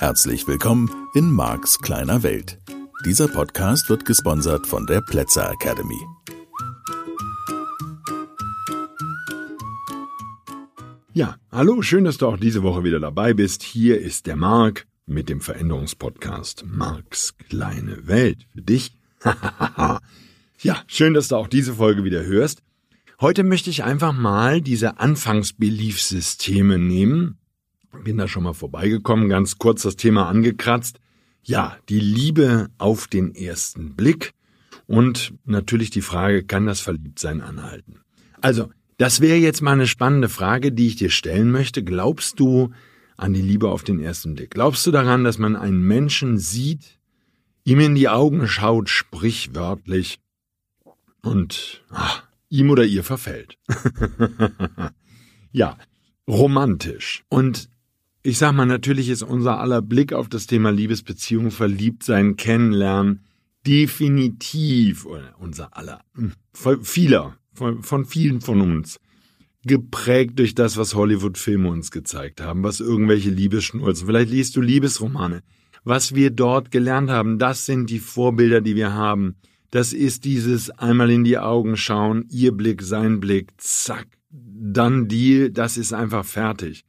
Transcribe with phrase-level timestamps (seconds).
[0.00, 2.58] Herzlich willkommen in Marks kleiner Welt.
[3.04, 6.00] Dieser Podcast wird gesponsert von der Plätzer Academy.
[11.12, 13.62] Ja, hallo, schön, dass du auch diese Woche wieder dabei bist.
[13.62, 18.92] Hier ist der Mark mit dem Veränderungspodcast Marks kleine Welt für dich.
[20.62, 22.62] ja, schön, dass du auch diese Folge wieder hörst.
[23.20, 27.36] Heute möchte ich einfach mal diese Anfangsbeliefsysteme nehmen.
[28.04, 31.00] Bin da schon mal vorbeigekommen, ganz kurz das Thema angekratzt.
[31.42, 34.32] Ja, die Liebe auf den ersten Blick
[34.86, 38.00] und natürlich die Frage, kann das Verliebtsein anhalten?
[38.40, 41.82] Also, das wäre jetzt mal eine spannende Frage, die ich dir stellen möchte.
[41.82, 42.70] Glaubst du
[43.16, 44.50] an die Liebe auf den ersten Blick?
[44.50, 46.98] Glaubst du daran, dass man einen Menschen sieht,
[47.64, 50.20] ihm in die Augen schaut, sprichwörtlich,
[51.22, 53.58] und ach, ihm oder ihr verfällt.
[55.52, 55.76] ja,
[56.28, 57.24] romantisch.
[57.28, 57.68] Und
[58.22, 63.24] ich sag mal, natürlich ist unser aller Blick auf das Thema Liebesbeziehung, Verliebtsein, Kennenlernen
[63.66, 66.32] definitiv, oder unser aller, hm,
[66.82, 68.98] vieler, von, von vielen von uns,
[69.64, 75.42] geprägt durch das, was Hollywood-Filme uns gezeigt haben, was irgendwelche Liebesschnulzen, vielleicht liest du Liebesromane,
[75.84, 79.36] was wir dort gelernt haben, das sind die Vorbilder, die wir haben.
[79.70, 85.50] Das ist dieses einmal in die Augen schauen, ihr Blick, sein Blick, zack, dann Deal,
[85.50, 86.84] das ist einfach fertig.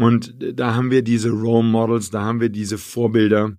[0.00, 3.52] Und da haben wir diese Role Models, da haben wir diese Vorbilder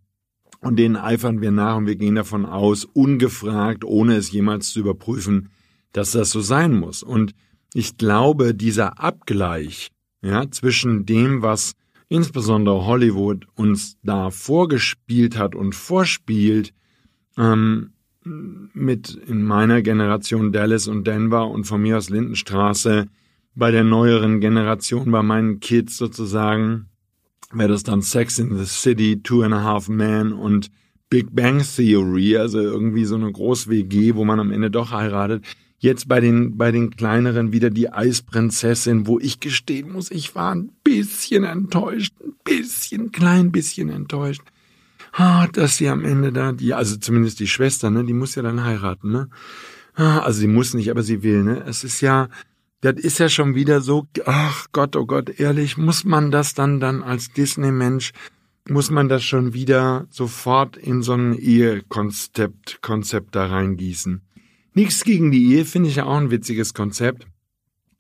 [0.60, 4.80] und denen eifern wir nach und wir gehen davon aus, ungefragt, ohne es jemals zu
[4.80, 5.50] überprüfen,
[5.94, 7.04] dass das so sein muss.
[7.04, 7.36] Und
[7.76, 9.90] ich glaube, dieser Abgleich,
[10.24, 11.74] ja, zwischen dem, was
[12.10, 16.74] insbesondere Hollywood uns da vorgespielt hat und vorspielt,
[17.38, 17.92] ähm,
[18.24, 23.10] mit in meiner Generation Dallas und Denver und von mir aus Lindenstraße
[23.56, 26.90] bei der neueren Generation, bei meinen Kids sozusagen,
[27.52, 30.70] wäre das dann Sex in the City, Two and a Half Men und
[31.10, 35.44] Big Bang Theory, also irgendwie so eine Groß-WG, wo man am Ende doch heiratet.
[35.78, 40.54] Jetzt bei den, bei den kleineren wieder die Eisprinzessin, wo ich gestehen muss, ich war
[40.56, 44.44] ein bisschen enttäuscht, ein bisschen, klein bisschen enttäuscht
[45.12, 48.42] ah, dass sie am Ende da, die, also zumindest die Schwester, ne, die muss ja
[48.42, 49.30] dann heiraten, ne?
[49.94, 51.64] Ah, also sie muss nicht, aber sie will, ne?
[51.68, 52.30] Es ist ja,
[52.82, 56.80] das ist ja schon wieder so, ach Gott, oh Gott, ehrlich, muss man das dann
[56.80, 58.12] dann als Disney-Mensch,
[58.68, 64.22] muss man das schon wieder sofort in so ein Ehekonzept, Konzept da reingießen.
[64.74, 67.28] Nichts gegen die Ehe, finde ich ja auch ein witziges Konzept.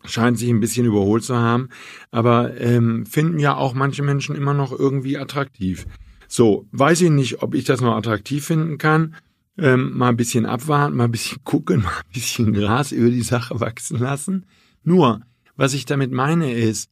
[0.03, 1.69] Scheint sich ein bisschen überholt zu haben,
[2.09, 5.85] aber ähm, finden ja auch manche Menschen immer noch irgendwie attraktiv.
[6.27, 9.15] So, weiß ich nicht, ob ich das noch attraktiv finden kann.
[9.57, 13.21] Ähm, mal ein bisschen abwarten, mal ein bisschen gucken, mal ein bisschen Gras über die
[13.21, 14.45] Sache wachsen lassen.
[14.83, 15.21] Nur,
[15.55, 16.89] was ich damit meine ist,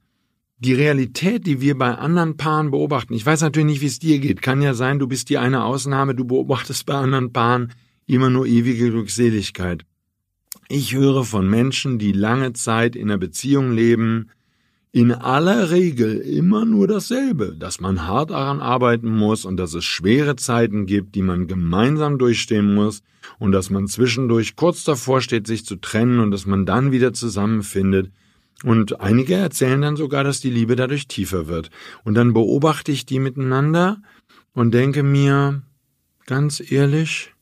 [0.60, 4.20] die Realität, die wir bei anderen Paaren beobachten, ich weiß natürlich nicht, wie es dir
[4.20, 7.72] geht, kann ja sein, du bist die eine Ausnahme, du beobachtest bei anderen Paaren
[8.06, 9.86] immer nur ewige Glückseligkeit.
[10.68, 14.30] Ich höre von Menschen, die lange Zeit in einer Beziehung leben,
[14.92, 19.86] in aller Regel immer nur dasselbe, dass man hart daran arbeiten muss und dass es
[19.86, 23.04] schwere Zeiten gibt, die man gemeinsam durchstehen muss
[23.38, 27.14] und dass man zwischendurch kurz davor steht, sich zu trennen und dass man dann wieder
[27.14, 28.12] zusammenfindet.
[28.64, 31.70] Und einige erzählen dann sogar, dass die Liebe dadurch tiefer wird.
[32.04, 34.02] Und dann beobachte ich die miteinander
[34.54, 35.62] und denke mir,
[36.26, 37.34] ganz ehrlich,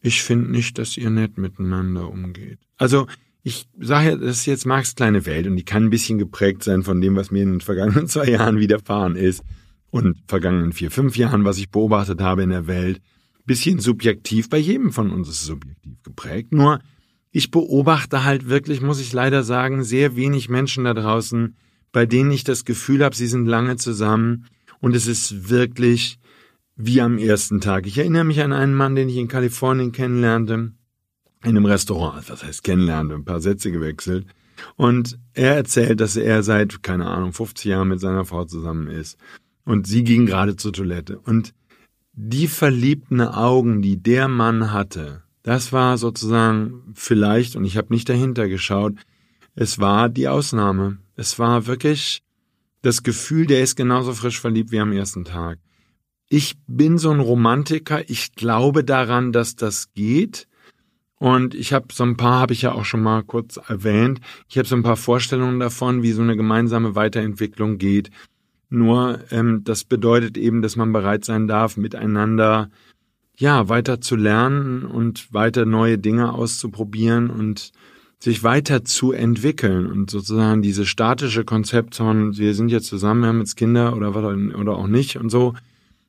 [0.00, 2.58] ich finde nicht, dass ihr nett miteinander umgeht.
[2.76, 3.06] Also
[3.48, 6.82] ich sage das ist jetzt Marx kleine Welt und die kann ein bisschen geprägt sein
[6.82, 9.42] von dem, was mir in den vergangenen zwei Jahren widerfahren ist
[9.90, 13.00] und vergangenen vier, fünf Jahren, was ich beobachtet habe in der Welt.
[13.46, 16.52] Bisschen subjektiv, bei jedem von uns ist es subjektiv geprägt.
[16.52, 16.80] Nur
[17.30, 21.56] ich beobachte halt wirklich, muss ich leider sagen, sehr wenig Menschen da draußen,
[21.90, 24.44] bei denen ich das Gefühl habe, sie sind lange zusammen
[24.80, 26.18] und es ist wirklich
[26.76, 27.86] wie am ersten Tag.
[27.86, 30.72] Ich erinnere mich an einen Mann, den ich in Kalifornien kennenlernte
[31.42, 34.26] in einem Restaurant, was heißt kennenlernen, ein paar Sätze gewechselt.
[34.76, 39.16] Und er erzählt, dass er seit, keine Ahnung, 50 Jahren mit seiner Frau zusammen ist.
[39.64, 41.18] Und sie ging gerade zur Toilette.
[41.18, 41.54] Und
[42.12, 48.08] die verliebten Augen, die der Mann hatte, das war sozusagen vielleicht, und ich habe nicht
[48.08, 48.94] dahinter geschaut,
[49.54, 50.98] es war die Ausnahme.
[51.14, 52.22] Es war wirklich
[52.82, 55.58] das Gefühl, der ist genauso frisch verliebt wie am ersten Tag.
[56.28, 60.47] Ich bin so ein Romantiker, ich glaube daran, dass das geht.
[61.18, 64.56] Und ich habe so ein paar, habe ich ja auch schon mal kurz erwähnt, ich
[64.56, 68.10] habe so ein paar Vorstellungen davon, wie so eine gemeinsame Weiterentwicklung geht.
[68.70, 72.70] Nur ähm, das bedeutet eben, dass man bereit sein darf, miteinander
[73.36, 77.72] ja weiter zu lernen und weiter neue Dinge auszuprobieren und
[78.20, 79.86] sich weiter zu entwickeln.
[79.86, 84.14] Und sozusagen diese statische Konzept von wir sind jetzt zusammen, wir haben jetzt Kinder oder
[84.14, 84.24] was
[84.56, 85.54] oder auch nicht und so,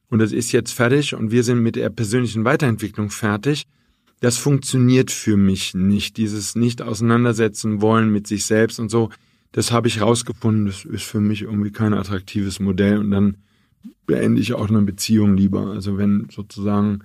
[0.10, 3.66] und es ist jetzt fertig und wir sind mit der persönlichen Weiterentwicklung fertig,
[4.20, 6.18] das funktioniert für mich nicht.
[6.18, 9.10] Dieses nicht auseinandersetzen wollen mit sich selbst und so,
[9.52, 13.38] das habe ich rausgefunden, das ist für mich irgendwie kein attraktives Modell und dann
[14.06, 15.72] beende ich auch eine Beziehung lieber.
[15.72, 17.00] Also wenn sozusagen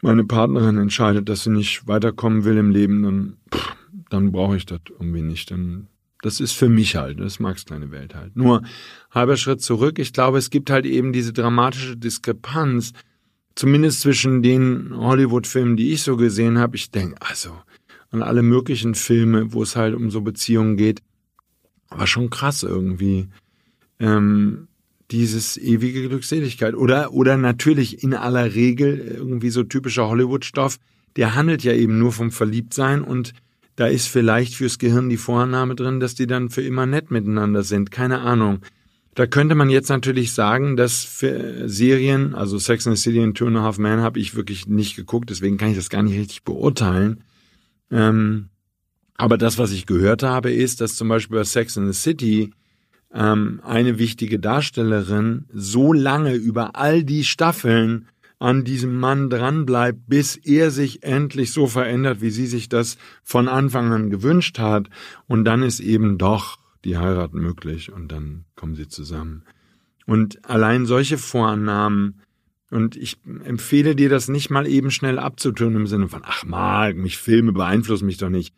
[0.00, 3.76] meine Partnerin entscheidet, dass sie nicht weiterkommen will im Leben, dann, pff,
[4.10, 5.50] dann brauche ich das irgendwie nicht.
[5.50, 5.86] Dann,
[6.22, 8.36] das ist für mich halt, das Max kleine Welt halt.
[8.36, 8.62] Nur
[9.10, 9.98] halber Schritt zurück.
[9.98, 12.92] Ich glaube, es gibt halt eben diese dramatische Diskrepanz,
[13.54, 16.76] zumindest zwischen den Hollywood-Filmen, die ich so gesehen habe.
[16.76, 17.56] Ich denke, also
[18.10, 21.02] an alle möglichen Filme, wo es halt um so Beziehungen geht,
[21.90, 23.28] war schon krass irgendwie.
[23.98, 24.68] Ähm,
[25.10, 26.74] dieses ewige Glückseligkeit.
[26.74, 30.78] Oder, oder natürlich in aller Regel irgendwie so typischer Hollywood-Stoff,
[31.16, 33.34] der handelt ja eben nur vom Verliebtsein und
[33.76, 37.62] da ist vielleicht fürs Gehirn die Vorannahme drin, dass die dann für immer nett miteinander
[37.62, 37.90] sind.
[37.90, 38.60] Keine Ahnung.
[39.14, 43.36] Da könnte man jetzt natürlich sagen, dass für Serien, also Sex and the City und
[43.36, 46.02] Two and a Half Men habe ich wirklich nicht geguckt, deswegen kann ich das gar
[46.02, 47.24] nicht richtig beurteilen.
[47.90, 48.48] Ähm,
[49.14, 52.52] aber das, was ich gehört habe, ist, dass zum Beispiel bei Sex and the City
[53.12, 60.36] ähm, eine wichtige Darstellerin so lange über all die Staffeln an diesem Mann dranbleibt, bis
[60.36, 64.88] er sich endlich so verändert, wie sie sich das von Anfang an gewünscht hat.
[65.28, 69.44] Und dann ist eben doch die Heirat möglich und dann kommen sie zusammen.
[70.06, 72.20] Und allein solche Vorannahmen,
[72.70, 76.94] und ich empfehle dir das nicht mal eben schnell abzutun im Sinne von, ach mal,
[76.94, 78.54] mich Filme beeinflussen mich doch nicht.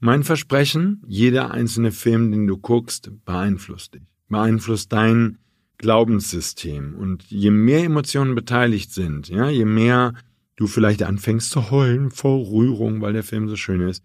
[0.00, 5.38] Mein Versprechen, jeder einzelne Film, den du guckst, beeinflusst dich, beeinflusst dein
[5.78, 6.94] Glaubenssystem.
[6.94, 10.14] Und je mehr Emotionen beteiligt sind, ja, je mehr
[10.56, 14.04] du vielleicht anfängst zu heulen vor Rührung, weil der Film so schön ist,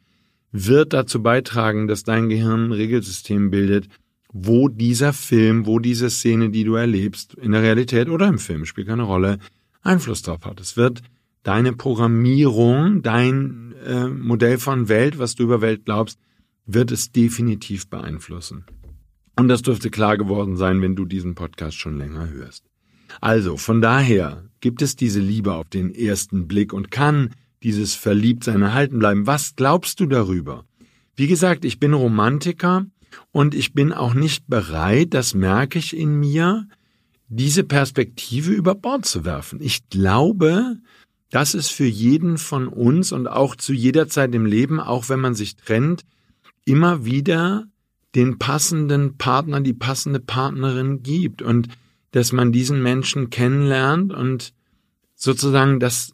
[0.52, 3.90] wird dazu beitragen, dass dein Gehirn ein Regelsystem bildet,
[4.34, 8.66] wo dieser Film, wo diese Szene, die du erlebst, in der Realität oder im Film,
[8.66, 9.40] spielt keine Rolle,
[9.82, 10.60] Einfluss drauf hat.
[10.60, 11.02] Es wird
[11.44, 16.20] deine Programmierung, dein äh, Modell von Welt, was du über Welt glaubst,
[16.66, 18.66] wird es definitiv beeinflussen.
[19.38, 22.66] Und das dürfte klar geworden sein, wenn du diesen Podcast schon länger hörst.
[23.22, 27.32] Also, von daher gibt es diese Liebe auf den ersten Blick und kann
[27.64, 29.28] dieses Verliebtsein erhalten bleiben.
[29.28, 30.66] Was glaubst du darüber?
[31.16, 32.86] Wie gesagt, ich bin Romantiker
[33.32, 36.68] und ich bin auch nicht bereit, das merke ich in mir,
[37.30, 39.60] diese Perspektive über Bord zu werfen.
[39.62, 40.78] Ich glaube,
[41.30, 45.20] das ist für jeden von uns und auch zu jeder Zeit im Leben, auch wenn
[45.20, 46.06] man sich trennt,
[46.66, 47.66] immer wieder
[48.16, 51.68] den passenden Partner, die passende Partnerin gibt und
[52.12, 54.54] dass man diesen Menschen kennenlernt und
[55.16, 56.14] sozusagen, dass,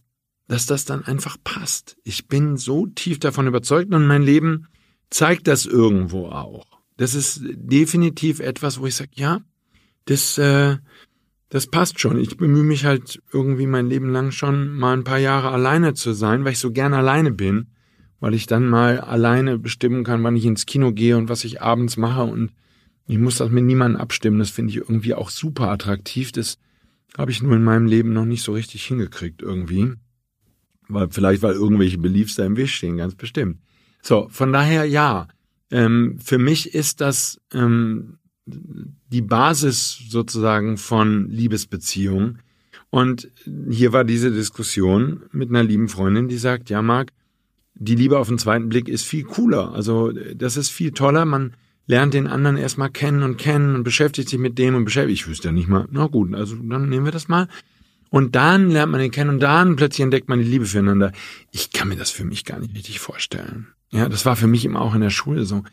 [0.53, 1.97] dass das dann einfach passt.
[2.03, 4.67] Ich bin so tief davon überzeugt und mein Leben
[5.09, 6.67] zeigt das irgendwo auch.
[6.95, 9.41] Das ist definitiv etwas, wo ich sage, ja,
[10.05, 10.77] das, äh,
[11.49, 12.19] das passt schon.
[12.19, 16.13] Ich bemühe mich halt irgendwie mein Leben lang schon mal ein paar Jahre alleine zu
[16.13, 17.69] sein, weil ich so gern alleine bin,
[18.19, 21.63] weil ich dann mal alleine bestimmen kann, wann ich ins Kino gehe und was ich
[21.63, 22.51] abends mache und
[23.07, 24.37] ich muss das mit niemandem abstimmen.
[24.37, 26.31] Das finde ich irgendwie auch super attraktiv.
[26.31, 26.59] Das
[27.17, 29.95] habe ich nur in meinem Leben noch nicht so richtig hingekriegt irgendwie.
[30.93, 33.57] Weil, vielleicht weil irgendwelche Beliefs da im Weg stehen, ganz bestimmt.
[34.01, 35.27] So, von daher ja.
[35.71, 42.39] Ähm, für mich ist das ähm, die Basis sozusagen von Liebesbeziehungen.
[42.89, 43.31] Und
[43.69, 47.11] hier war diese Diskussion mit einer lieben Freundin, die sagt, ja, Marc,
[47.73, 49.73] die Liebe auf den zweiten Blick ist viel cooler.
[49.73, 51.25] Also das ist viel toller.
[51.25, 51.55] Man
[51.87, 55.21] lernt den anderen erstmal kennen und kennen und beschäftigt sich mit dem und beschäftigt.
[55.21, 57.47] Ich wüsste ja nicht mal, na gut, also dann nehmen wir das mal.
[58.13, 61.11] Und dann lernt man ihn kennen und dann plötzlich entdeckt man die Liebe füreinander.
[61.49, 63.69] Ich kann mir das für mich gar nicht richtig vorstellen.
[63.89, 65.63] Ja, das war für mich immer auch in der Schule so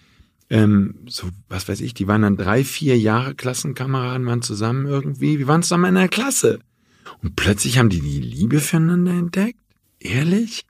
[0.49, 5.39] ähm, so, was weiß ich, die waren dann drei, vier Jahre Klassenkameraden, waren zusammen irgendwie,
[5.39, 6.61] wir waren zusammen in der Klasse.
[7.23, 9.61] Und plötzlich haben die die Liebe füreinander entdeckt?
[9.99, 10.65] Ehrlich?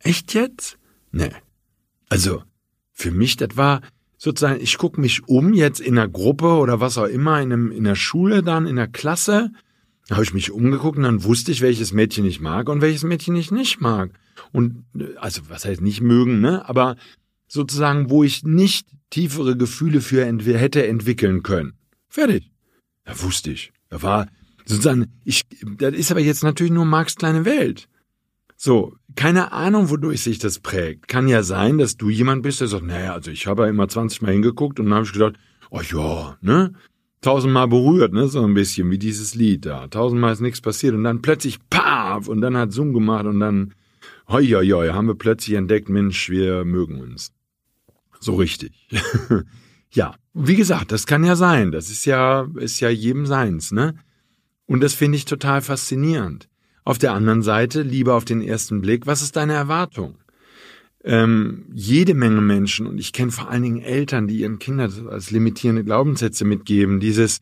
[0.00, 0.76] Echt jetzt?
[1.12, 1.30] Nee.
[2.10, 2.42] Also,
[2.92, 3.80] für mich, das war
[4.18, 7.72] sozusagen, ich gucke mich um jetzt in einer Gruppe oder was auch immer, in, einem,
[7.72, 9.50] in der Schule dann, in der Klasse,
[10.08, 13.02] da habe ich mich umgeguckt und dann wusste ich, welches Mädchen ich mag und welches
[13.02, 14.10] Mädchen ich nicht mag.
[14.52, 16.68] Und äh, also was heißt nicht mögen, ne?
[16.68, 16.96] Aber
[17.48, 21.74] sozusagen, wo ich nicht tiefere Gefühle für ent hätte entwickeln können.
[22.08, 22.50] Fertig.
[23.04, 23.72] Da wusste ich.
[23.88, 24.28] Da war
[24.64, 25.42] sozusagen, ich,
[25.78, 27.88] das ist aber jetzt natürlich nur Marx kleine Welt.
[28.56, 31.08] So, keine Ahnung, wodurch sich das prägt.
[31.08, 33.86] Kann ja sein, dass du jemand bist, der sagt, naja, also ich habe ja immer
[33.86, 35.34] 20 Mal hingeguckt und dann habe ich gedacht,
[35.70, 36.72] oh ja, ne?
[37.26, 38.28] Tausendmal berührt, ne?
[38.28, 39.88] So ein bisschen wie dieses Lied da.
[39.88, 43.74] Tausendmal ist nichts passiert und dann plötzlich, paf, und dann hat Zoom gemacht und dann,
[44.28, 47.32] hoi, hoi, hoi, haben wir plötzlich entdeckt, Mensch, wir mögen uns.
[48.20, 48.88] So richtig.
[49.90, 51.72] ja, wie gesagt, das kann ja sein.
[51.72, 53.96] Das ist ja, ist ja jedem seins, ne?
[54.66, 56.48] Und das finde ich total faszinierend.
[56.84, 60.14] Auf der anderen Seite, Liebe auf den ersten Blick, was ist deine Erwartung?
[61.06, 65.30] Ähm, jede Menge Menschen, und ich kenne vor allen Dingen Eltern, die ihren Kindern als
[65.30, 67.40] limitierende Glaubenssätze mitgeben, dieses,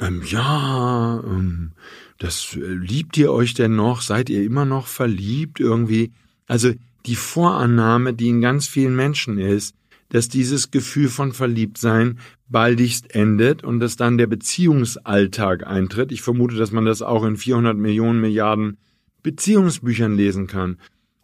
[0.00, 1.72] ähm, ja, ähm,
[2.18, 4.02] das äh, liebt ihr euch denn noch?
[4.02, 6.12] Seid ihr immer noch verliebt irgendwie?
[6.46, 6.72] Also
[7.06, 9.74] die Vorannahme, die in ganz vielen Menschen ist,
[10.10, 16.12] dass dieses Gefühl von Verliebtsein baldigst endet und dass dann der Beziehungsalltag eintritt.
[16.12, 18.76] Ich vermute, dass man das auch in 400 Millionen Milliarden
[19.22, 20.76] Beziehungsbüchern lesen kann.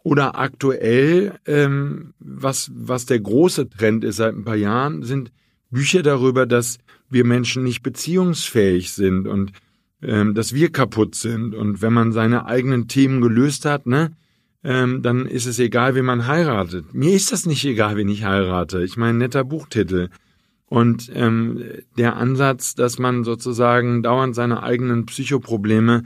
[0.03, 5.31] Oder aktuell, ähm, was, was der große Trend ist seit ein paar Jahren, sind
[5.69, 6.77] Bücher darüber, dass
[7.09, 9.51] wir Menschen nicht beziehungsfähig sind und
[10.01, 11.55] ähm, dass wir kaputt sind.
[11.55, 14.11] Und wenn man seine eigenen Themen gelöst hat, ne,
[14.63, 16.93] ähm, dann ist es egal, wie man heiratet.
[16.93, 18.83] Mir ist das nicht egal, wen ich heirate.
[18.83, 20.09] Ich meine, netter Buchtitel.
[20.67, 21.63] Und ähm,
[21.97, 26.03] der Ansatz, dass man sozusagen dauernd seine eigenen Psychoprobleme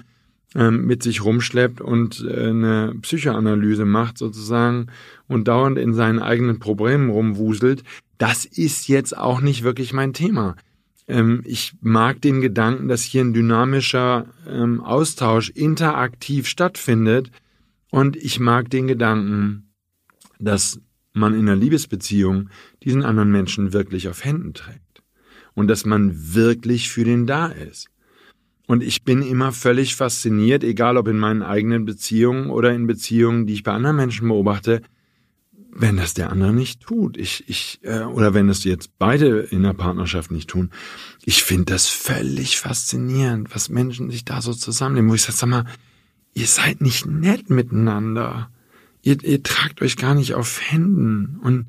[0.56, 4.88] ähm, mit sich rumschleppt und äh, eine Psychoanalyse macht sozusagen
[5.28, 7.84] und dauernd in seinen eigenen Problemen rumwuselt,
[8.18, 10.56] das ist jetzt auch nicht wirklich mein Thema.
[11.08, 17.32] Ähm, ich mag den Gedanken, dass hier ein dynamischer ähm, Austausch interaktiv stattfindet
[17.90, 19.72] und ich mag den Gedanken,
[20.40, 20.80] dass
[21.14, 22.50] man in einer Liebesbeziehung
[22.84, 25.04] diesen anderen Menschen wirklich auf Händen trägt.
[25.54, 27.91] Und dass man wirklich für den da ist.
[28.72, 33.46] Und ich bin immer völlig fasziniert, egal ob in meinen eigenen Beziehungen oder in Beziehungen,
[33.46, 34.82] die ich bei anderen Menschen beobachte,
[35.74, 37.18] wenn das der andere nicht tut.
[37.18, 40.70] Ich, ich, äh, oder wenn das jetzt beide in der Partnerschaft nicht tun.
[41.26, 45.12] Ich finde das völlig faszinierend, was Menschen sich da so zusammennehmen.
[45.12, 45.66] Wo ich sage, sag mal,
[46.34, 48.52] ihr seid nicht nett miteinander.
[49.02, 51.66] Ihr, ihr tragt euch gar nicht auf Händen und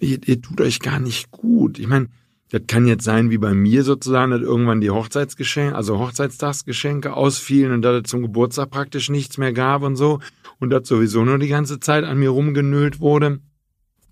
[0.00, 1.78] ihr, ihr tut euch gar nicht gut.
[1.78, 2.08] Ich meine,
[2.50, 7.72] das kann jetzt sein wie bei mir sozusagen, dass irgendwann die Hochzeitsgeschenke, also Hochzeitstagsgeschenke ausfielen
[7.72, 10.20] und dass es zum Geburtstag praktisch nichts mehr gab und so
[10.60, 13.40] und das sowieso nur die ganze Zeit an mir rumgenölt wurde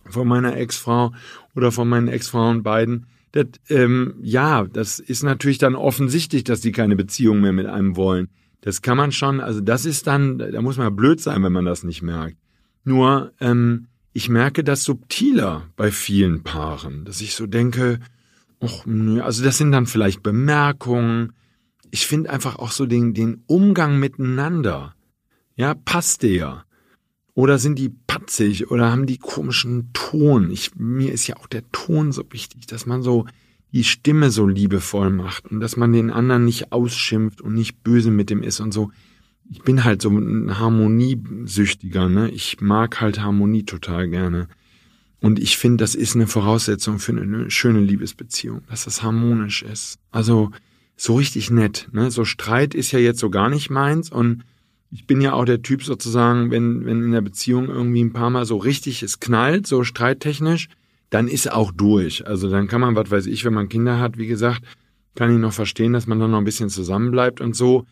[0.06, 1.12] von meiner Ex-Frau
[1.54, 3.06] oder von meinen Ex-Frauen beiden.
[3.32, 7.96] Das, ähm, ja, das ist natürlich dann offensichtlich, dass die keine Beziehung mehr mit einem
[7.96, 8.28] wollen.
[8.60, 11.64] Das kann man schon, also das ist dann, da muss man blöd sein, wenn man
[11.64, 12.36] das nicht merkt.
[12.84, 17.98] Nur, ähm, ich merke das subtiler bei vielen Paaren, dass ich so denke,
[18.64, 18.86] och,
[19.22, 21.32] also das sind dann vielleicht Bemerkungen.
[21.90, 24.94] Ich finde einfach auch so den, den Umgang miteinander.
[25.56, 26.64] Ja, passt der?
[27.34, 30.50] Oder sind die patzig oder haben die komischen Ton?
[30.50, 33.26] Ich, mir ist ja auch der Ton so wichtig, dass man so
[33.72, 38.12] die Stimme so liebevoll macht und dass man den anderen nicht ausschimpft und nicht böse
[38.12, 38.92] mit dem ist und so.
[39.50, 42.30] Ich bin halt so ein Harmoniesüchtiger, ne?
[42.30, 44.48] Ich mag halt Harmonie total gerne.
[45.24, 49.98] Und ich finde, das ist eine Voraussetzung für eine schöne Liebesbeziehung, dass das harmonisch ist.
[50.10, 50.50] Also
[50.98, 51.88] so richtig nett.
[51.92, 52.10] Ne?
[52.10, 54.44] So Streit ist ja jetzt so gar nicht meins und
[54.90, 58.28] ich bin ja auch der Typ sozusagen, wenn, wenn in der Beziehung irgendwie ein paar
[58.28, 60.68] Mal so richtig es knallt, so streittechnisch,
[61.08, 62.26] dann ist auch durch.
[62.26, 64.62] Also dann kann man, was weiß ich, wenn man Kinder hat, wie gesagt,
[65.14, 67.86] kann ich noch verstehen, dass man dann noch ein bisschen zusammenbleibt und so.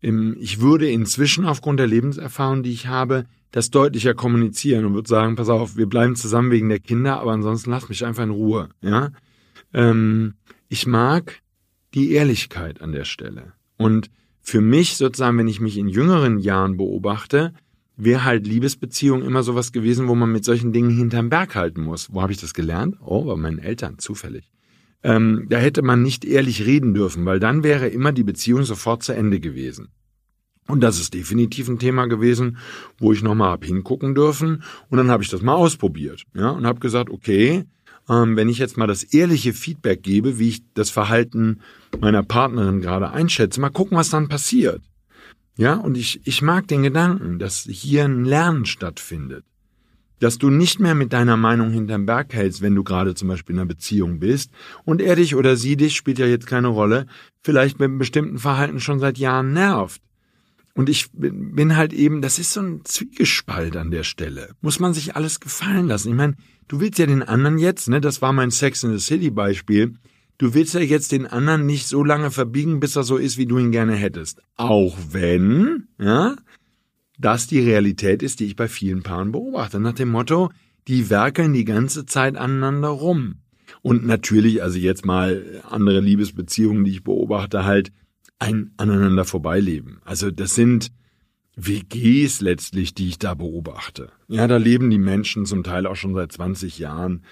[0.00, 5.36] Ich würde inzwischen aufgrund der Lebenserfahrung, die ich habe, das deutlicher kommunizieren und würde sagen,
[5.36, 8.68] pass auf, wir bleiben zusammen wegen der Kinder, aber ansonsten lass mich einfach in Ruhe.
[8.82, 9.10] Ja,
[9.72, 10.34] ähm,
[10.68, 11.40] ich mag
[11.94, 14.10] die Ehrlichkeit an der Stelle und
[14.42, 17.52] für mich sozusagen, wenn ich mich in jüngeren Jahren beobachte,
[17.96, 22.12] wäre halt Liebesbeziehung immer sowas gewesen, wo man mit solchen Dingen hinterm Berg halten muss.
[22.12, 22.96] Wo habe ich das gelernt?
[23.00, 24.52] Oh, bei meinen Eltern, zufällig.
[25.02, 29.02] Ähm, da hätte man nicht ehrlich reden dürfen, weil dann wäre immer die Beziehung sofort
[29.02, 29.88] zu Ende gewesen.
[30.68, 32.58] Und das ist definitiv ein Thema gewesen,
[32.98, 34.64] wo ich nochmal hab hingucken dürfen.
[34.88, 36.24] Und dann habe ich das mal ausprobiert.
[36.34, 37.64] Ja, und habe gesagt, okay,
[38.08, 41.60] ähm, wenn ich jetzt mal das ehrliche Feedback gebe, wie ich das Verhalten
[42.00, 44.82] meiner Partnerin gerade einschätze, mal gucken, was dann passiert.
[45.56, 49.44] Ja, und ich, ich mag den Gedanken, dass hier ein Lernen stattfindet.
[50.18, 53.54] Dass du nicht mehr mit deiner Meinung hinterm Berg hältst, wenn du gerade zum Beispiel
[53.54, 54.50] in einer Beziehung bist
[54.84, 57.06] und er dich oder sie dich, spielt ja jetzt keine Rolle,
[57.42, 60.00] vielleicht mit einem bestimmten Verhalten schon seit Jahren nervt.
[60.74, 64.50] Und ich bin halt eben, das ist so ein Zwiegespalt an der Stelle.
[64.60, 66.10] Muss man sich alles gefallen lassen.
[66.10, 66.36] Ich meine,
[66.68, 69.94] du willst ja den anderen jetzt, ne, das war mein Sex in the City Beispiel,
[70.38, 73.46] Du willst ja jetzt den anderen nicht so lange verbiegen, bis er so ist, wie
[73.46, 74.42] du ihn gerne hättest.
[74.56, 76.36] Auch wenn, ja,
[77.18, 79.80] das die Realität ist, die ich bei vielen Paaren beobachte.
[79.80, 80.50] Nach dem Motto,
[80.88, 83.36] die werkeln die ganze Zeit aneinander rum.
[83.82, 87.92] Und natürlich, also jetzt mal andere Liebesbeziehungen, die ich beobachte, halt
[88.38, 89.98] ein aneinander vorbeileben.
[90.04, 90.90] Also das sind
[91.56, 94.10] WGs letztlich, die ich da beobachte.
[94.28, 97.22] Ja, da leben die Menschen zum Teil auch schon seit 20 Jahren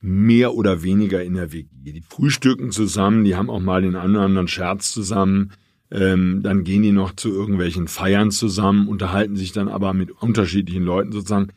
[0.00, 1.68] mehr oder weniger in der WG.
[1.72, 5.52] Die frühstücken zusammen, die haben auch mal den einen oder anderen Scherz zusammen.
[5.94, 10.82] Ähm, dann gehen die noch zu irgendwelchen Feiern zusammen, unterhalten sich dann aber mit unterschiedlichen
[10.82, 11.48] Leuten sozusagen.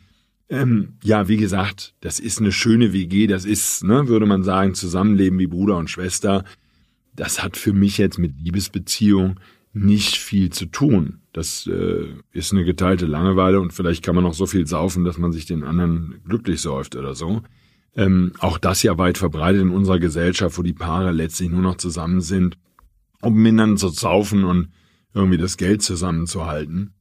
[0.47, 4.75] Ähm, ja, wie gesagt, das ist eine schöne WG, das ist, ne, würde man sagen,
[4.75, 6.45] Zusammenleben wie Bruder und Schwester.
[7.15, 9.39] Das hat für mich jetzt mit Liebesbeziehung
[9.73, 11.19] nicht viel zu tun.
[11.33, 15.17] Das äh, ist eine geteilte Langeweile und vielleicht kann man noch so viel saufen, dass
[15.17, 17.41] man sich den anderen glücklich säuft oder so.
[17.95, 21.77] Ähm, auch das ja weit verbreitet in unserer Gesellschaft, wo die Paare letztlich nur noch
[21.77, 22.57] zusammen sind,
[23.21, 24.69] um miteinander zu saufen und
[25.13, 26.93] irgendwie das Geld zusammenzuhalten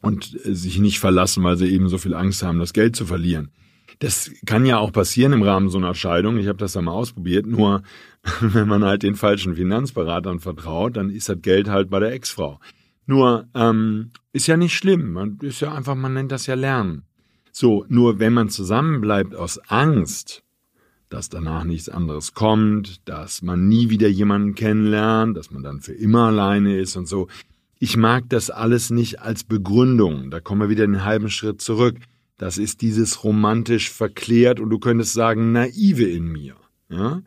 [0.00, 3.06] und äh, sich nicht verlassen, weil sie eben so viel Angst haben, das Geld zu
[3.06, 3.50] verlieren.
[3.98, 6.38] Das kann ja auch passieren im Rahmen so einer Scheidung.
[6.38, 7.46] Ich habe das ja mal ausprobiert.
[7.46, 7.82] Nur
[8.40, 12.60] wenn man halt den falschen Finanzberatern vertraut, dann ist das Geld halt bei der Ex-Frau.
[13.06, 15.12] Nur ähm, ist ja nicht schlimm.
[15.12, 17.02] Man ist ja einfach, man nennt das ja Lernen.
[17.52, 20.44] So, nur wenn man zusammenbleibt aus Angst,
[21.10, 25.92] dass danach nichts anderes kommt, dass man nie wieder jemanden kennenlernt, dass man dann für
[25.92, 27.28] immer alleine ist und so.
[27.78, 30.30] Ich mag das alles nicht als Begründung.
[30.30, 31.96] Da kommen wir wieder einen halben Schritt zurück.
[32.38, 36.54] Das ist dieses romantisch verklärt und du könntest sagen naive in mir.
[36.88, 37.22] Ja?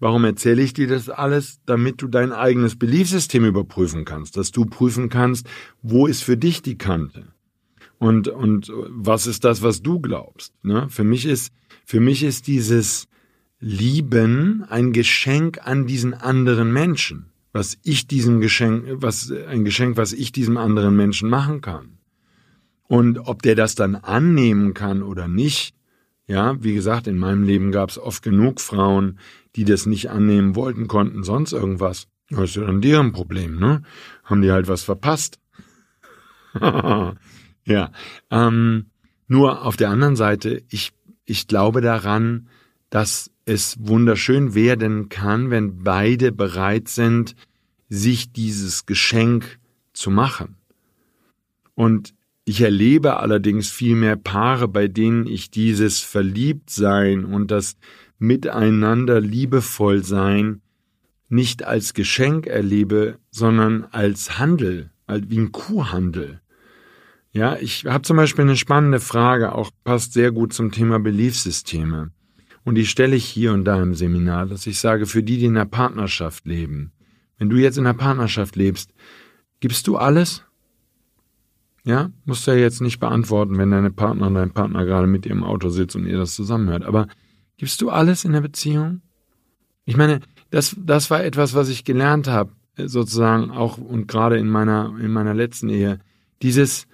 [0.00, 1.60] Warum erzähle ich dir das alles?
[1.66, 5.46] Damit du dein eigenes Beliefsystem überprüfen kannst, dass du prüfen kannst,
[5.82, 7.28] wo ist für dich die Kante
[7.98, 10.54] und und was ist das, was du glaubst.
[10.64, 10.88] Ne?
[10.88, 11.52] Für mich ist
[11.84, 13.06] für mich ist dieses
[13.60, 20.14] Lieben ein Geschenk an diesen anderen Menschen, was ich diesem Geschenk, was ein Geschenk, was
[20.14, 21.98] ich diesem anderen Menschen machen kann.
[22.88, 25.74] Und ob der das dann annehmen kann oder nicht,
[26.26, 29.18] ja, wie gesagt, in meinem Leben gab es oft genug Frauen,
[29.56, 32.06] die das nicht annehmen wollten, konnten, sonst irgendwas.
[32.30, 33.82] Das ist ja dann deren Problem, ne?
[34.24, 35.38] Haben die halt was verpasst.
[36.60, 37.92] ja.
[38.30, 38.86] Ähm,
[39.26, 40.92] nur auf der anderen Seite, ich,
[41.24, 42.48] ich glaube daran,
[42.90, 47.34] dass es wunderschön werden kann, wenn beide bereit sind,
[47.88, 49.58] sich dieses Geschenk
[49.92, 50.56] zu machen.
[51.74, 57.76] Und ich erlebe allerdings viel mehr Paare, bei denen ich dieses Verliebtsein und das
[58.18, 60.62] Miteinander liebevoll sein
[61.30, 66.40] nicht als Geschenk erlebe, sondern als Handel, wie ein Kuhhandel.
[67.32, 72.10] Ja, ich habe zum Beispiel eine spannende Frage, auch passt sehr gut zum Thema Beliefssysteme.
[72.64, 75.46] Und die stelle ich hier und da im Seminar, dass ich sage, für die, die
[75.46, 76.92] in einer Partnerschaft leben,
[77.38, 78.92] wenn du jetzt in einer Partnerschaft lebst,
[79.60, 80.44] gibst du alles?
[81.84, 85.42] Ja, musst du ja jetzt nicht beantworten, wenn deine Partnerin, dein Partner gerade mit im
[85.42, 86.84] Auto sitzt und ihr das zusammenhört.
[86.84, 87.08] Aber
[87.56, 89.00] gibst du alles in der Beziehung?
[89.86, 90.20] Ich meine,
[90.50, 95.10] das, das war etwas, was ich gelernt habe, sozusagen auch und gerade in meiner, in
[95.10, 96.00] meiner letzten Ehe.
[96.42, 96.86] Dieses,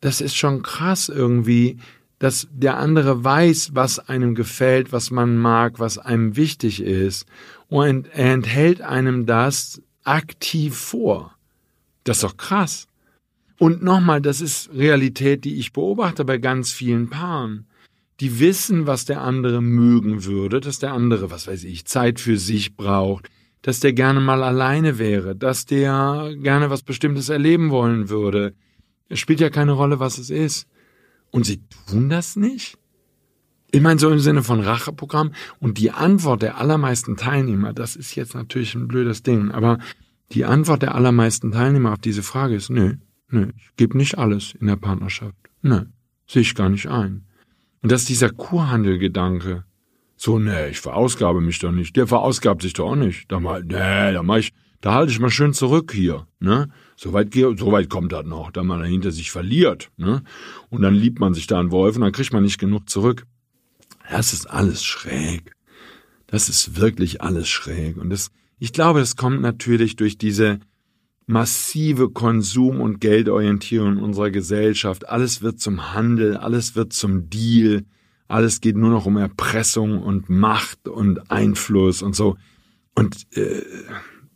[0.00, 1.78] das ist schon krass irgendwie,
[2.20, 7.26] dass der andere weiß, was einem gefällt, was man mag, was einem wichtig ist.
[7.68, 11.34] Und er enthält einem das aktiv vor.
[12.04, 12.86] Das ist doch krass.
[13.58, 17.66] Und nochmal, das ist Realität, die ich beobachte bei ganz vielen Paaren.
[18.20, 22.36] Die wissen, was der andere mögen würde, dass der andere, was weiß ich, Zeit für
[22.36, 23.30] sich braucht,
[23.62, 28.52] dass der gerne mal alleine wäre, dass der gerne was Bestimmtes erleben wollen würde.
[29.08, 30.66] Es spielt ja keine Rolle, was es ist.
[31.30, 32.76] Und sie tun das nicht?
[33.70, 35.32] Ich meine, so im Sinne von Racheprogramm.
[35.60, 39.78] Und die Antwort der allermeisten Teilnehmer, das ist jetzt natürlich ein blödes Ding, aber
[40.32, 42.96] die Antwort der allermeisten Teilnehmer auf diese Frage ist, nö,
[43.30, 45.36] Nö, ich gebe nicht alles in der Partnerschaft.
[45.62, 45.84] Nö,
[46.26, 47.26] sehe ich gar nicht ein.
[47.82, 49.64] Und das ist dieser Kurhandelgedanke.
[50.16, 51.96] So, nee, ich verausgabe mich doch nicht.
[51.96, 53.30] Der verausgabt sich doch auch nicht.
[53.30, 56.68] Da mal, nee, da mach ich, da halte ich mal schön zurück hier, ne?
[57.02, 60.22] So weit, so weit kommt das noch, da man dahinter sich verliert, ne?
[60.68, 63.24] Und dann liebt man sich da einen Wolf und dann kriegt man nicht genug zurück.
[64.10, 65.56] Das ist alles schräg.
[66.26, 67.96] Das ist wirklich alles schräg.
[67.96, 70.60] Und das, ich glaube, das kommt natürlich durch diese
[71.26, 75.08] massive Konsum- und Geldorientierung unserer Gesellschaft.
[75.08, 77.86] Alles wird zum Handel, alles wird zum Deal,
[78.28, 82.36] alles geht nur noch um Erpressung und Macht und Einfluss und so.
[82.94, 83.62] Und äh,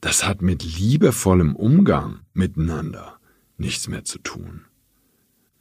[0.05, 3.19] das hat mit liebevollem Umgang miteinander
[3.57, 4.67] nichts mehr zu tun.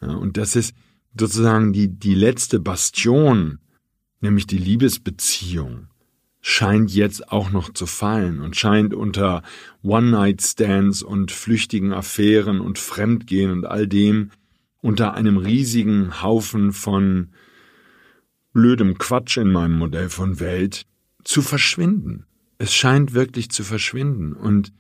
[0.02, 0.76] Ja, und das ist
[1.18, 3.60] sozusagen die, die letzte Bastion,
[4.20, 5.88] nämlich die Liebesbeziehung
[6.42, 9.44] scheint jetzt auch noch zu fallen und scheint unter
[9.82, 14.32] One-Night-Stands und flüchtigen Affären und Fremdgehen und all dem
[14.82, 17.30] unter einem riesigen Haufen von
[18.52, 20.86] blödem Quatsch in meinem Modell von Welt
[21.24, 22.26] zu verschwinden.
[22.64, 24.72] Es scheint wirklich zu verschwinden und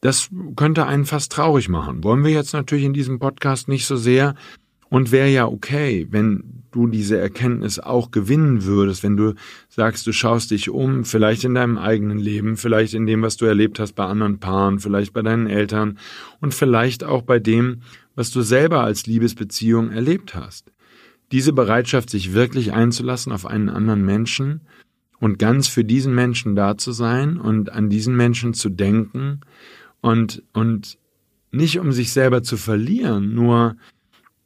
[0.00, 2.02] das könnte einen fast traurig machen.
[2.02, 4.34] Wollen wir jetzt natürlich in diesem Podcast nicht so sehr
[4.90, 9.34] Und wäre ja okay, wenn du diese Erkenntnis auch gewinnen würdest, wenn du
[9.68, 13.44] sagst, du schaust dich um, vielleicht in deinem eigenen Leben, vielleicht in dem, was du
[13.44, 15.98] erlebt hast bei anderen Paaren, vielleicht bei deinen Eltern
[16.40, 17.82] und vielleicht auch bei dem,
[18.16, 20.72] was du selber als Liebesbeziehung erlebt hast.
[21.30, 24.62] Diese Bereitschaft, sich wirklich einzulassen auf einen anderen Menschen
[25.24, 29.40] und ganz für diesen Menschen da zu sein und an diesen Menschen zu denken
[30.02, 30.98] und, und
[31.50, 33.76] nicht um sich selber zu verlieren, nur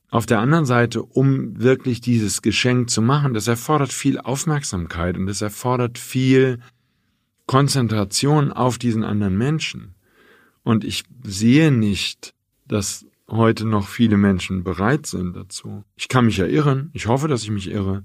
[0.09, 5.27] auf der anderen Seite, um wirklich dieses Geschenk zu machen, das erfordert viel Aufmerksamkeit und
[5.27, 6.61] das erfordert viel
[7.47, 9.97] Konzentration auf diesen anderen Menschen.
[10.63, 12.35] Und ich sehe nicht,
[12.69, 15.83] dass heute noch viele Menschen bereit sind dazu.
[15.97, 18.05] Ich kann mich ja irren, ich hoffe, dass ich mich irre.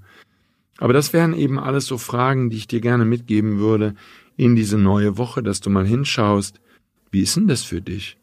[0.78, 3.94] Aber das wären eben alles so Fragen, die ich dir gerne mitgeben würde
[4.36, 6.60] in diese neue Woche, dass du mal hinschaust,
[7.10, 8.18] wie ist denn das für dich?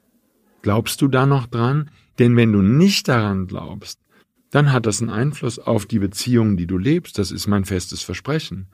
[0.62, 1.90] Glaubst du da noch dran?
[2.20, 4.00] Denn wenn du nicht daran glaubst,
[4.52, 7.18] dann hat das einen Einfluss auf die Beziehung, die du lebst.
[7.18, 8.68] Das ist mein festes Versprechen.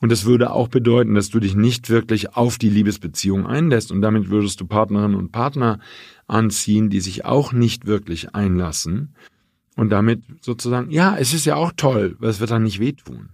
[0.00, 4.02] Und das würde auch bedeuten, dass du dich nicht wirklich auf die Liebesbeziehung einlässt und
[4.02, 5.80] damit würdest du Partnerinnen und Partner
[6.26, 9.14] anziehen, die sich auch nicht wirklich einlassen
[9.76, 13.28] und damit sozusagen, ja, es ist ja auch toll, weil es wird dann nicht wehtun.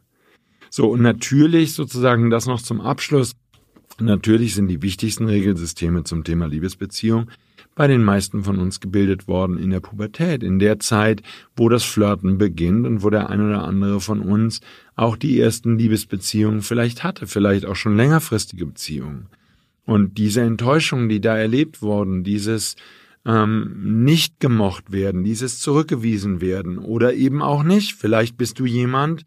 [0.69, 3.35] So, und natürlich sozusagen das noch zum Abschluss.
[4.01, 7.31] Natürlich sind die wichtigsten Regelsysteme zum Thema Liebesbeziehung
[7.75, 11.23] bei den meisten von uns gebildet worden in der Pubertät, in der Zeit,
[11.57, 14.61] wo das Flirten beginnt und wo der ein oder andere von uns
[14.95, 19.27] auch die ersten Liebesbeziehungen vielleicht hatte, vielleicht auch schon längerfristige Beziehungen.
[19.85, 22.77] Und diese Enttäuschungen, die da erlebt wurden, dieses
[23.25, 27.95] ähm, nicht gemocht werden, dieses zurückgewiesen werden oder eben auch nicht.
[27.95, 29.25] Vielleicht bist du jemand,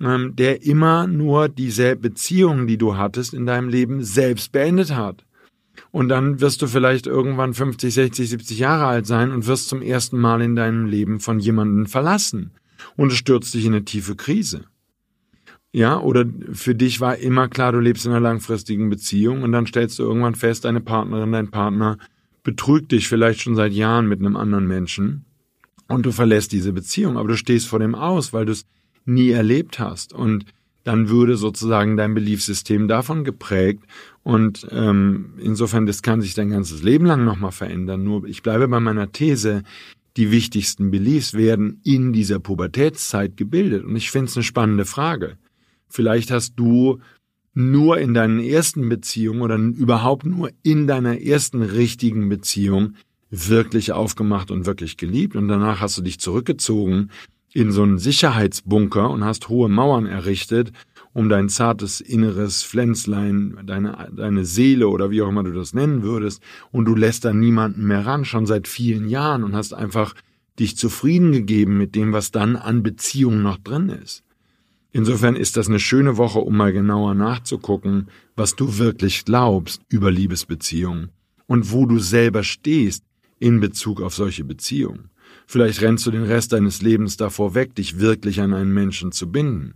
[0.00, 5.24] ähm, der immer nur diese Beziehungen, die du hattest in deinem Leben, selbst beendet hat.
[5.90, 9.82] Und dann wirst du vielleicht irgendwann 50, 60, 70 Jahre alt sein und wirst zum
[9.82, 12.50] ersten Mal in deinem Leben von jemandem verlassen.
[12.96, 14.64] Und stürzt dich in eine tiefe Krise.
[15.72, 19.66] Ja, oder für dich war immer klar, du lebst in einer langfristigen Beziehung und dann
[19.66, 21.98] stellst du irgendwann fest, deine Partnerin, dein Partner
[22.42, 25.24] betrügt dich vielleicht schon seit Jahren mit einem anderen Menschen
[25.88, 28.66] und du verlässt diese Beziehung, aber du stehst vor dem aus, weil du es
[29.04, 30.12] nie erlebt hast.
[30.12, 30.44] Und
[30.84, 33.84] dann würde sozusagen dein Beliefsystem davon geprägt
[34.22, 38.04] und ähm, insofern, das kann sich dein ganzes Leben lang nochmal verändern.
[38.04, 39.64] Nur ich bleibe bei meiner These,
[40.16, 43.84] die wichtigsten Beliefs werden in dieser Pubertätszeit gebildet.
[43.84, 45.36] Und ich finde es eine spannende Frage.
[45.88, 47.00] Vielleicht hast du
[47.58, 52.94] nur in deinen ersten Beziehungen oder überhaupt nur in deiner ersten richtigen Beziehung
[53.30, 57.10] wirklich aufgemacht und wirklich geliebt und danach hast du dich zurückgezogen
[57.52, 60.70] in so einen Sicherheitsbunker und hast hohe Mauern errichtet,
[61.12, 66.04] um dein zartes inneres Pflänzlein, deine, deine Seele oder wie auch immer du das nennen
[66.04, 66.40] würdest,
[66.70, 70.14] und du lässt da niemanden mehr ran, schon seit vielen Jahren und hast einfach
[70.60, 74.22] dich zufrieden gegeben mit dem, was dann an Beziehungen noch drin ist.
[74.92, 80.10] Insofern ist das eine schöne Woche, um mal genauer nachzugucken, was du wirklich glaubst über
[80.10, 81.10] Liebesbeziehungen
[81.46, 83.04] und wo du selber stehst
[83.38, 85.10] in Bezug auf solche Beziehungen.
[85.46, 89.30] Vielleicht rennst du den Rest deines Lebens davor weg, dich wirklich an einen Menschen zu
[89.30, 89.74] binden.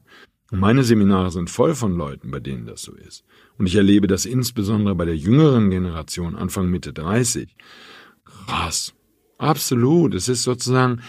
[0.50, 3.24] Und meine Seminare sind voll von Leuten, bei denen das so ist.
[3.58, 7.54] Und ich erlebe das insbesondere bei der jüngeren Generation, Anfang Mitte 30.
[8.24, 8.92] Krass.
[9.38, 10.14] Absolut.
[10.14, 11.00] Es ist sozusagen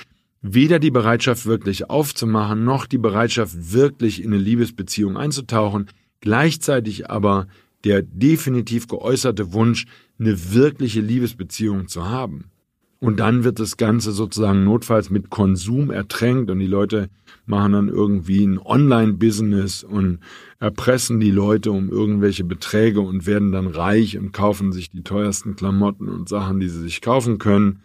[0.44, 5.88] weder die Bereitschaft wirklich aufzumachen, noch die Bereitschaft wirklich in eine Liebesbeziehung einzutauchen,
[6.20, 7.48] gleichzeitig aber
[7.86, 9.86] der definitiv geäußerte Wunsch,
[10.20, 12.52] eine wirkliche Liebesbeziehung zu haben.
[13.00, 17.10] Und dann wird das Ganze sozusagen notfalls mit Konsum ertränkt und die Leute
[17.46, 20.20] machen dann irgendwie ein Online-Business und
[20.60, 25.58] erpressen die Leute um irgendwelche Beträge und werden dann reich und kaufen sich die teuersten
[25.58, 27.82] Klamotten und Sachen, die sie sich kaufen können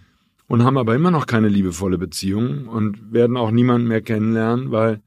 [0.49, 5.01] und haben aber immer noch keine liebevolle Beziehung und werden auch niemanden mehr kennenlernen, weil